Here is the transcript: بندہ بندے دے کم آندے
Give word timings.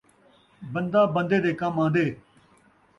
بندہ 0.73 1.01
بندے 1.15 1.37
دے 1.43 1.51
کم 1.61 1.75
آندے 1.83 2.05